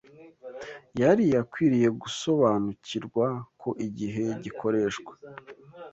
[1.01, 3.25] yari akwiriye gusobanukirwa
[3.61, 5.13] ko igihe gikoreshwa